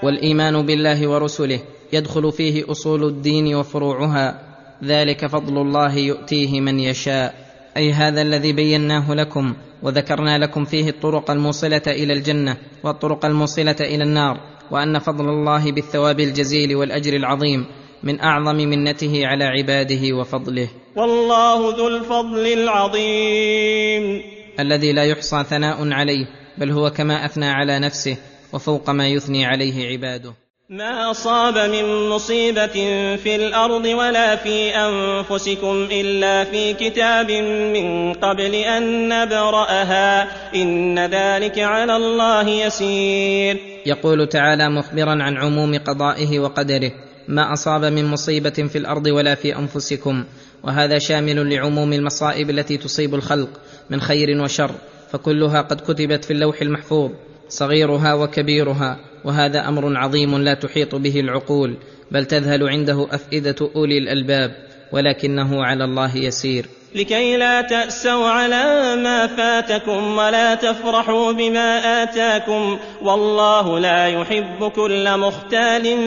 [0.04, 1.60] والإيمان بالله ورسله
[1.94, 4.53] يدخل فيه أصول الدين وفروعها.
[4.84, 7.44] ذلك فضل الله يؤتيه من يشاء.
[7.78, 14.04] أي هذا الذي بيناه لكم وذكرنا لكم فيه الطرق الموصلة إلى الجنة والطرق الموصلة إلى
[14.04, 14.40] النار
[14.72, 17.66] وأن فضل الله بالثواب الجزيل والأجر العظيم
[18.04, 20.70] من أعظم منته على عباده وفضله.
[20.96, 24.22] والله ذو الفضل العظيم.
[24.60, 26.26] الذي لا يحصى ثناء عليه
[26.58, 28.18] بل هو كما أثنى على نفسه
[28.54, 30.43] وفوق ما يثني عليه عباده.
[30.70, 32.68] ما أصاب من مصيبة
[33.16, 37.32] في الأرض ولا في أنفسكم إلا في كتاب
[37.76, 43.58] من قبل أن نبرأها إن ذلك على الله يسير.
[43.86, 46.92] يقول تعالى مخبرا عن عموم قضائه وقدره
[47.28, 50.26] ما اصاب من مصيبه في الأرض ولا في انفسكم؟
[50.64, 53.50] وهذا شامل لعموم المصائب التي تصيب الخلق
[53.90, 54.72] من خير وشر
[55.12, 57.12] فكلها قد كتبت في اللوح المحفوظ
[57.50, 59.13] صغيرها وكبيرها.
[59.26, 61.78] وهذا أمر عظيم لا تحيط به العقول
[62.12, 64.52] بل تذهل عنده أفئدة أولي الألباب
[64.92, 66.66] ولكنه على الله يسير.
[66.96, 75.98] لكي لا تأسوا على ما فاتكم ولا تفرحوا بما آتاكم والله لا يحب كل مختال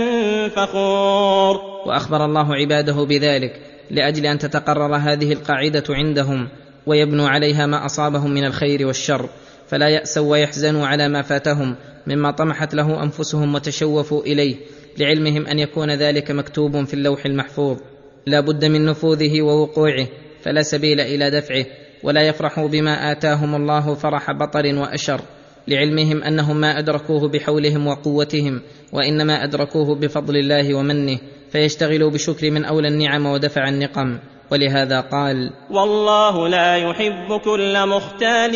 [0.50, 1.60] فخور.
[1.86, 6.48] وأخبر الله عباده بذلك لأجل أن تتقرر هذه القاعدة عندهم
[6.86, 9.28] ويبنوا عليها ما أصابهم من الخير والشر.
[9.68, 11.74] فلا يأسوا ويحزنوا على ما فاتهم
[12.06, 14.56] مما طمحت له أنفسهم وتشوفوا إليه
[14.98, 17.78] لعلمهم أن يكون ذلك مكتوب في اللوح المحفوظ.
[18.26, 20.06] لا بد من نفوذه ووقوعه
[20.42, 21.66] فلا سبيل إلى دفعه
[22.02, 25.20] ولا يفرحوا بما آتاهم الله فرح بطر وأشر
[25.68, 28.60] لعلمهم أنهم ما أدركوه بحولهم وقوتهم
[28.92, 31.18] وإنما أدركوه بفضل الله ومنه
[31.50, 34.18] فيشتغلوا بشكر من أولى النعم ودفع النقم.
[34.50, 38.54] ولهذا قال والله لا يحب كل مختال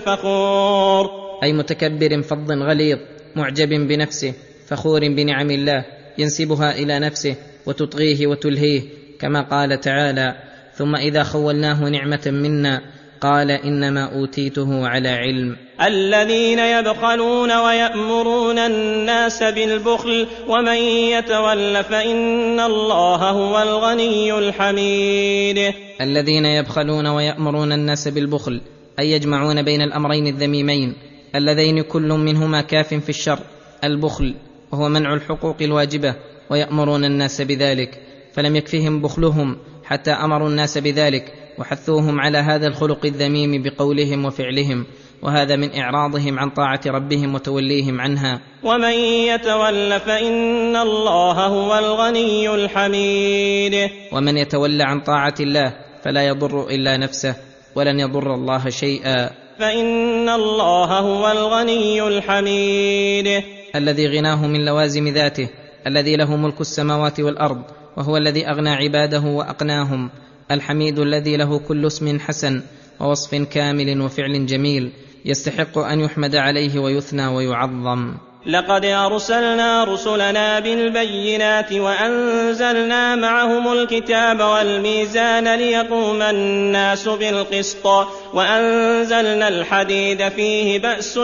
[0.00, 1.10] فخور.
[1.42, 2.98] أي متكبر فظ غليظ
[3.36, 4.34] معجب بنفسه
[4.68, 5.84] فخور بنعم الله
[6.18, 7.34] ينسبها إلى نفسه
[7.66, 8.82] وتطغيه وتلهيه
[9.20, 10.36] كما قال تعالى
[10.74, 12.80] ثم إذا خولناه نعمة منا
[13.20, 15.56] قال إنما أوتيته على علم.
[15.82, 20.76] الذين يبخلون ويأمرون الناس بالبخل ومن
[21.14, 25.74] يتول فإن الله هو الغني الحميد.
[26.00, 28.60] الذين يبخلون ويأمرون الناس بالبخل
[28.98, 30.94] أي يجمعون بين الأمرين الذميمين
[31.34, 33.38] اللذين كل منهما كاف في الشر
[33.84, 34.34] البخل
[34.72, 36.14] وهو منع الحقوق الواجبة
[36.50, 38.00] ويأمرون الناس بذلك
[38.32, 44.86] فلم يكفهم بخلهم حتى أمروا الناس بذلك وحثوهم على هذا الخلق الذميم بقولهم وفعلهم
[45.22, 48.40] وهذا من إعراضهم عن طاعة ربهم وتوليهم عنها.
[48.62, 48.92] ومن
[49.28, 53.90] يتول فإن الله هو الغني الحميد.
[54.12, 55.72] ومن يتولى عن طاعة الله
[56.04, 57.34] فلا يضر إلا نفسه
[57.74, 59.30] ولن يضر الله شيئا.
[59.58, 63.42] فإن الله هو الغني الحميد.
[63.74, 65.48] الذي غناه من لوازم ذاته
[65.86, 67.62] الذي له ملك السماوات والأرض
[67.96, 70.10] وهو الذي أغنى عباده وأقناهم
[70.50, 72.62] الحميد الذي له كل اسم حسن
[73.00, 74.92] ووصف كامل وفعل جميل.
[75.24, 78.14] يستحق أن يحمد عليه ويثنى ويعظم.
[78.46, 87.86] لقد أرسلنا رسلنا بالبينات وأنزلنا معهم الكتاب والميزان ليقوم الناس بالقسط
[88.34, 91.20] وأنزلنا الحديد فيه بأس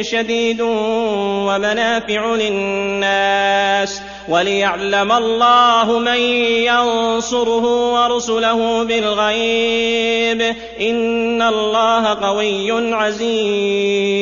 [0.00, 4.00] شديد ومنافع للناس.
[4.28, 6.18] وليعلم الله من
[6.64, 10.42] ينصره ورسله بالغيب.
[10.80, 14.14] إن الله قوي عزيز.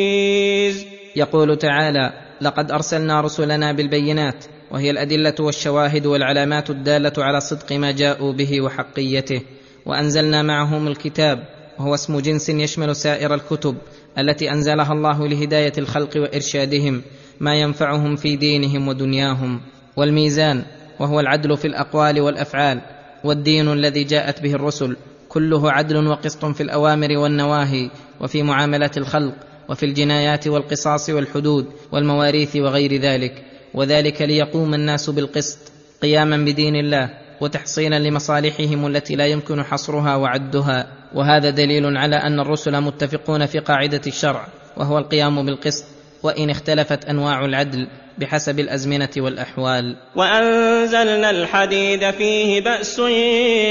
[1.16, 8.32] يقول تعالى لقد أرسلنا رسلنا بالبينات وهي الأدلة والشواهد والعلامات الدالة على صدق ما جاءوا
[8.32, 9.40] به وحقيته.
[9.86, 11.44] وأنزلنا معهم الكتاب
[11.78, 13.76] وهو اسم جنس يشمل سائر الكتب
[14.18, 17.02] التي أنزلها الله لهداية الخلق وإرشادهم
[17.40, 19.60] ما ينفعهم في دينهم ودنياهم.
[19.96, 20.62] والميزان
[20.98, 22.80] وهو العدل في الأقوال والأفعال
[23.24, 24.96] والدين الذي جاءت به الرسل
[25.28, 29.34] كله عدل وقسط في الأوامر والنواهي وفي معاملات الخلق
[29.68, 35.58] وفي الجنايات والقصاص والحدود والمواريث وغير ذلك وذلك ليقوم الناس بالقسط
[36.02, 42.80] قياما بدين الله وتحصيلا لمصالحهم التي لا يمكن حصرها وعدها وهذا دليل على أن الرسل
[42.80, 45.84] متفقون في قاعدة الشرع وهو القيام بالقسط
[46.22, 49.96] وإن اختلفت أنواع العدل بحسب الأزمنة والأحوال.
[50.16, 53.00] وأنزلنا الحديد فيه بأس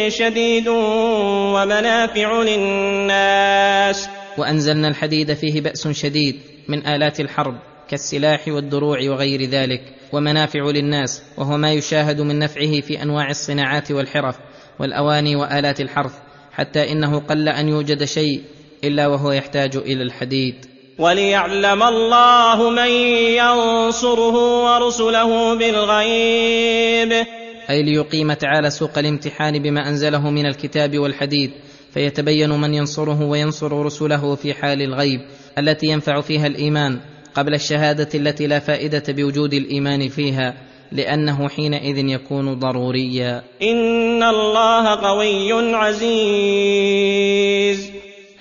[0.08, 4.08] شديد ومنافع للناس.
[4.38, 7.56] وأنزلنا الحديد فيه بأس شديد من آلات الحرب
[7.90, 14.36] كالسلاح والدروع وغير ذلك ومنافع للناس وهو ما يشاهد من نفعه في أنواع الصناعات والحرف
[14.80, 16.14] والأواني وآلات الحرث
[16.52, 18.42] حتى إنه قل أن يوجد شيء
[18.84, 20.66] إلا وهو يحتاج إلى الحديد.
[21.02, 22.90] وليعلم الله من
[23.42, 27.26] ينصره ورسله بالغيب.
[27.70, 31.52] أي ليقيم تعالى سوق الامتحان بما أنزله من الكتاب والحديد
[31.94, 35.22] فيتبين من ينصره وينصر رسله في حال الغيب
[35.58, 37.00] التي ينفع فيها الإيمان
[37.36, 40.54] قبل الشهادة التي لا فائدة بوجود الإيمان فيها
[40.92, 43.44] لأنه حينئذ يكون ضروريا.
[43.62, 47.02] إن الله قوي عزيز.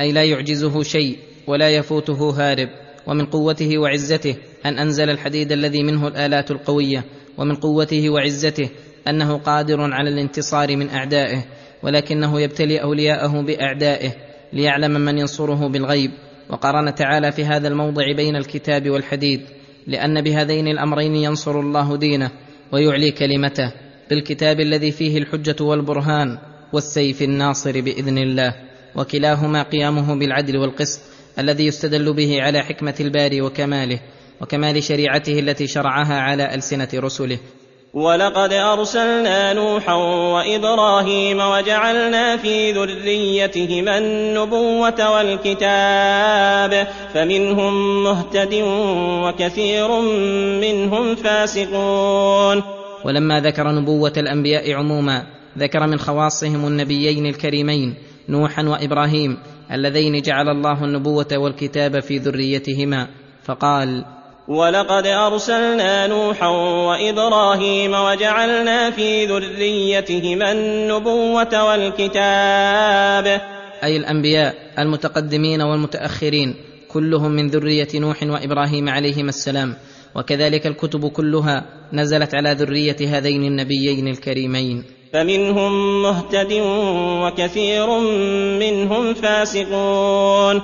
[0.01, 2.69] أي لا يعجزه شيء ولا يفوته هارب
[3.07, 4.37] ومن قوته وعزته
[4.67, 7.05] أن أنزل الحديد الذي منه الآلات القوية
[7.39, 8.69] ومن قوته وعزته
[9.09, 11.45] أنه قادر على الانتصار من أعدائه
[11.83, 14.13] ولكنه يبتلي أولياءه بأعدائه
[14.53, 16.11] ليعلم من ينصره بالغيب.
[16.51, 19.41] وقارن تعالى في هذا الموضع بين الكتاب والحديد
[19.87, 22.31] لأن بهذين الأمرين ينصر الله دينه
[22.73, 23.73] ويعلي كلمته
[24.11, 26.39] بالكتاب الذي فيه الحجة والبرهان
[26.73, 28.55] والسيف الناصر بإذن الله.
[28.97, 31.01] وكلاهما قيامه بالعدل والقسط
[31.39, 34.01] الذي يستدل به على حكمة الباري وكماله
[34.41, 37.39] وكمال شريعته التي شرعها على ألسنة رسله.
[37.95, 39.95] ولقد أرسلنا نوحا
[40.35, 48.55] وإبراهيم وجعلنا في ذريتهما النبوة والكتاب فمنهم مهتد
[49.25, 49.89] وكثير
[50.61, 52.63] منهم فاسقون.
[53.05, 55.27] ولما ذكر نبوة الأنبياء عموما
[55.59, 57.95] ذكر من خواصهم النبيين الكريمين
[58.29, 59.39] نوحا وإبراهيم
[59.73, 63.09] اللذين جعل الله النبوة والكتاب في ذريتهما
[63.43, 64.05] فقال
[64.49, 66.49] ولقد أرسلنا نوحا
[66.89, 73.41] وإبراهيم وجعلنا في ذريتهما النبوة والكتاب.
[73.85, 76.55] أي الأنبياء المتقدمين والمتأخرين
[76.89, 79.75] كلهم من ذرية نوح وإبراهيم عليهما السلام
[80.15, 84.85] وكذلك الكتب كلها نزلت على ذرية هذين النبيين الكريمين.
[85.13, 86.53] فمنهم مهتد
[87.23, 87.87] وكثير
[88.61, 90.63] منهم فاسقون.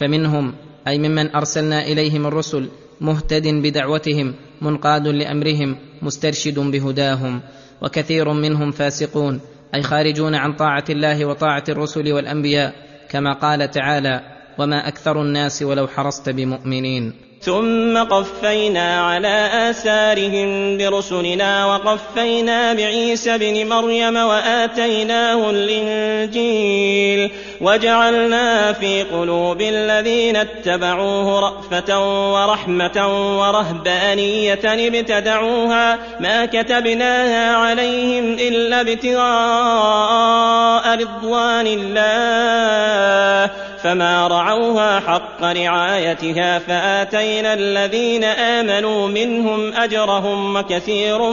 [0.00, 0.54] فمنهم
[0.88, 2.68] أي ممن أرسلنا إليهم الرسل
[3.00, 7.40] مهتد بدعوتهم منقاد لأمرهم مسترشد بهداهم
[7.82, 9.40] وكثير منهم فاسقون
[9.74, 12.74] أي خارجون عن طاعة الله وطاعة الرسل والأنبياء
[13.10, 14.20] كما قال تعالى
[14.58, 17.31] وما أكثر الناس ولو حرصت بمؤمنين.
[17.44, 30.36] ثم قفينا على آثارهم برسلنا وقفينا بعيسى ابن مريم وآتيناه الإنجيل وجعلنا في قلوب الذين
[30.36, 31.98] اتبعوه رأفة
[32.32, 39.22] ورحمة ورهبانية ابتدعوها ما كتبناها عليهم إلا ابتغاء
[40.98, 43.50] رضوان الله
[43.82, 51.30] فما رعوها حق رعايتها فآتينا الذين آمنوا منهم أجرهم وكثير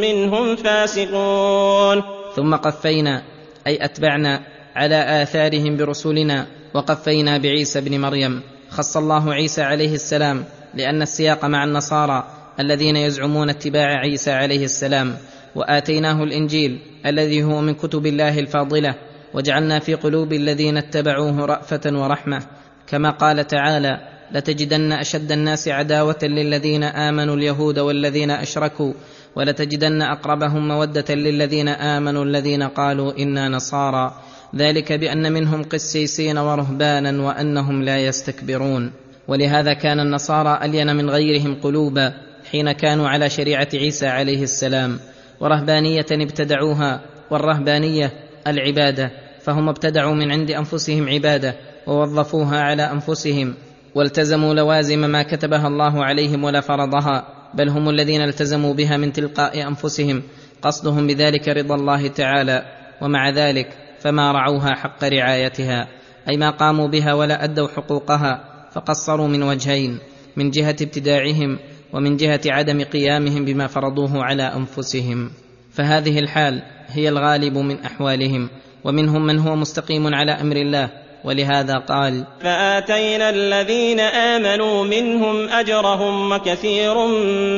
[0.00, 2.02] منهم فاسقون.
[2.36, 3.22] ثم قفينا
[3.66, 4.40] أي أتبعنا
[4.76, 8.42] على آثارهم برسلنا وقفينا بعيسى ابن مريم.
[8.70, 12.24] خص الله عيسى عليه السلام لأن السياق مع النصارى
[12.60, 15.16] الذين يزعمون اتباع عيسى عليه السلام.
[15.54, 18.94] وآتيناه الإنجيل الذي هو من كتب الله الفاضلة
[19.34, 22.42] وجعلنا في قلوب الذين اتبعوه رأفة ورحمة.
[22.86, 28.92] كما قال تعالى لتجدن أشد الناس عداوة للذين آمنوا اليهود والذين أشركوا
[29.36, 34.14] ولتجدن أقربهم مودة للذين آمنوا الذين قالوا إنا نصارى.
[34.56, 38.92] ذلك بأن منهم قسيسين ورهبانا وأنهم لا يستكبرون.
[39.28, 42.12] ولهذا كان النصارى ألين من غيرهم قلوبا
[42.50, 44.98] حين كانوا على شريعة عيسى عليه السلام.
[45.40, 48.12] ورهبانية ابتدعوها والرهبانية
[48.46, 49.10] العبادة
[49.40, 51.54] فهم ابتدعوا من عند أنفسهم عبادة
[51.86, 53.54] ووظفوها على أنفسهم.
[53.94, 57.24] والتزموا لوازم ما كتبها الله عليهم ولا فرضها
[57.54, 60.22] بل هم الذين التزموا بها من تلقاء أنفسهم.
[60.62, 62.62] قصدهم بذلك رضا الله تعالى.
[63.00, 63.68] ومع ذلك
[64.00, 65.88] فما رعوها حق رعايتها.
[66.28, 69.98] أي ما قاموا بها ولا أدوا حقوقها فقصروا من وجهين
[70.36, 71.58] من جهة ابتداعهم
[71.92, 75.30] ومن جهة عدم قيامهم بما فرضوه على أنفسهم.
[75.72, 78.48] فهذه الحال هي الغالب من أحوالهم.
[78.84, 87.06] ومنهم من هو مستقيم على أمر الله ولهذا قال فآتينا الذين آمنوا منهم أجرهم وكثير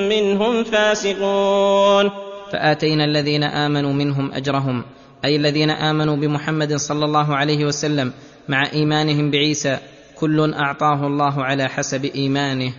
[0.08, 2.10] منهم فاسقون.
[2.52, 4.84] فآتينا الذين آمنوا منهم أجرهم
[5.24, 8.12] أي الذين آمنوا بمحمد صلى الله عليه وسلم
[8.48, 9.78] مع إيمانهم بعيسى
[10.14, 12.72] كل أعطاه الله على حسب إيمانه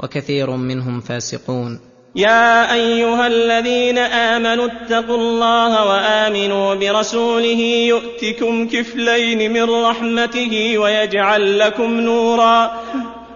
[0.00, 1.91] وكثير منهم فاسقون.
[2.16, 12.82] يا أيها الذين آمنوا اتقوا الله وآمنوا برسوله يؤتكم كفلين من رحمته ويجعل لكم نورا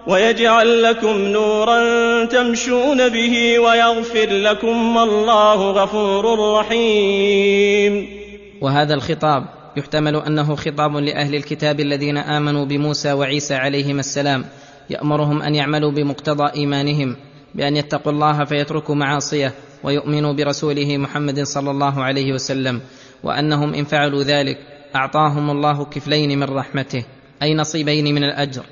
[0.07, 1.79] ويجعل لكم نورا
[2.25, 8.07] تمشون به ويغفر لكم والله غفور رحيم.
[8.61, 9.45] وهذا الخطاب
[9.77, 14.45] يحتمل أنه خطاب لأهل الكتاب الذين آمنوا بموسى وعيسى عليهما السلام
[14.89, 17.15] يأمرهم أن يعملوا بمقتضى إيمانهم.
[17.57, 19.53] بأن يتقوا الله فيتركوا معاصيه
[19.83, 22.81] ويؤمنوا برسوله محمد صلى الله عليه وسلم
[23.23, 24.57] وأنهم إن فعلوا ذلك
[24.95, 27.05] أعطاهم الله كفلين من رحمته
[27.43, 28.63] أي نصيبين من الأجر.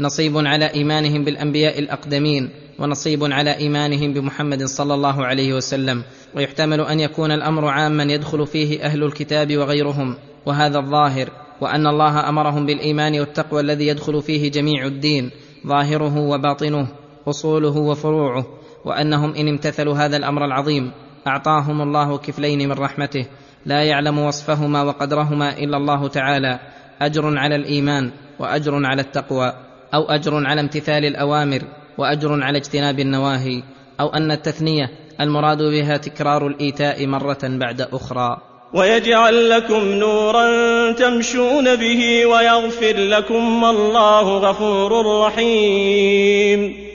[0.00, 6.02] نصيب على إيمانهم بالأنبياء الأقدمين ونصيب على إيمانهم بمحمد صلى الله عليه وسلم.
[6.34, 10.16] ويحتمل أن يكون الأمر عاما يدخل فيه أهل الكتاب وغيرهم
[10.46, 11.30] وهذا الظاهر
[11.60, 15.30] وأن الله أمرهم بالإيمان والتقوى الذي يدخل فيه جميع الدين
[15.66, 16.88] ظاهره وباطنه.
[17.30, 18.46] اصوله وفروعه
[18.84, 20.92] وأنهم إن امتثلوا هذا الأمر العظيم
[21.26, 23.26] أعطاهم الله كفلين من رحمته
[23.66, 26.60] لا يعلم وصفهما وقدرهما إلا الله تعالى
[27.02, 29.52] أجر على الإيمان وأجر على التقوى
[29.94, 31.62] أو أجر على امتثال الأوامر
[31.98, 33.62] وأجر على اجتناب النواهي
[34.00, 38.36] أو أن التثنية المراد بها تكرار الإيتاء مرة بعد أخرى.
[38.74, 46.87] ويجعل لكم نورا تمشون به ويغفر لكم والله غفور رحيم.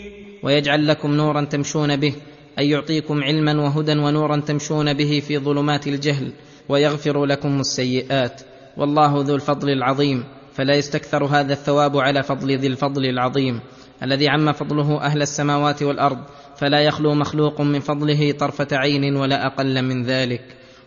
[0.43, 2.13] ويجعل لكم نورا تمشون به
[2.59, 6.31] أي يعطيكم علما وهدى ونورا تمشون به في ظلمات الجهل
[6.69, 8.41] ويغفر لكم السيئات.
[8.77, 10.23] والله ذو الفضل العظيم.
[10.53, 13.59] فلا يستكثر هذا الثواب على فضل ذي الفضل العظيم.
[14.03, 16.17] الذي عم فضله أهل السماوات والأرض
[16.57, 20.43] فلا يخلو مخلوق من فضله طرفة عين ولا أقل من ذلك.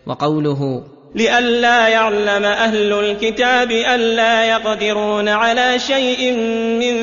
[0.07, 0.85] وقوله
[1.17, 6.33] لئلا يعلم أهل الكتاب ألا يقدرون على شيء
[6.81, 6.95] من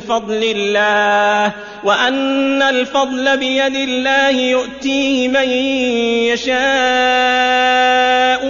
[0.00, 5.48] فضل الله وأن الفضل بيد الله يؤتيه من
[6.32, 6.56] يشاء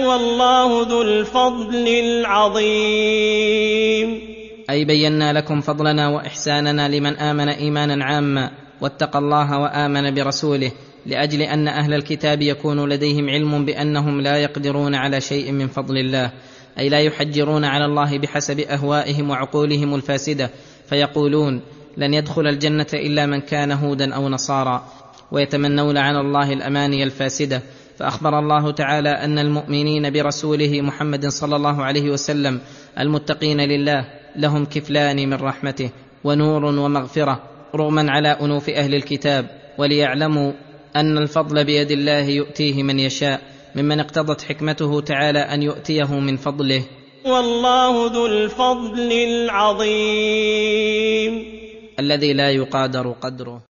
[0.07, 2.63] والله ذو الفضل العظيم.
[4.69, 8.62] أي بينا لكم فضلنا وإحساننا لمن آمن إيمانا عاما.
[8.81, 10.71] واتقى الله وآمن برسوله
[11.05, 16.31] لأجل أن أهل الكتاب يكون لديهم علم بأنهم لا يقدرون على شيء من فضل الله
[16.79, 20.49] أي لا يحجرون على الله بحسب أهوائهم وعقولهم الفاسدة
[20.89, 21.61] فيقولون
[21.97, 24.85] لن يدخل الجنة إلا من كان هودا أو نصارى
[25.31, 27.61] ويتمنون على الله الأماني الفاسدة.
[27.97, 32.59] فأخبر الله تعالى أن المؤمنين برسوله محمد صلى الله عليه وسلم
[32.99, 34.05] المتقين لله
[34.35, 35.89] لهم كفلان من رحمته
[36.23, 37.52] ونور ومغفرة.
[37.75, 39.45] رغما على أنوف أهل الكتاب
[39.77, 40.51] وليعلموا
[40.95, 43.41] أن الفضل بيد الله يؤتيه من يشاء
[43.75, 46.83] ممن اقتضت حكمته تعالى أن يؤتيه من فضله.
[47.25, 49.93] والله ذو الفضل العظيم.
[51.99, 53.63] الذي لا يقادر قدره.